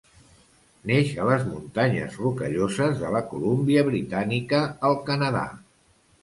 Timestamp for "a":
1.25-1.27